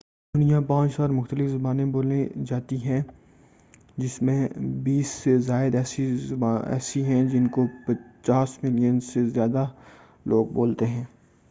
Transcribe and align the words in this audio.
دنیا 0.33 0.59
5000 0.61 1.09
مختلف 1.09 1.49
زبانیں 1.49 1.85
بولی 1.85 2.21
جاتی 2.45 2.77
ہیں 2.83 3.01
جن 3.97 4.21
میں 4.21 4.39
بیس 4.83 5.07
سے 5.15 5.37
زیادہ 5.39 5.83
ایسی 6.69 7.03
ہیں 7.03 7.23
جن 7.29 7.47
کو 7.49 7.67
50 7.87 8.57
ملین 8.63 8.99
سے 9.05 9.27
زیادہ 9.29 9.67
لوگ 10.25 10.45
بولتے 10.53 10.85
ہیں 10.87 11.03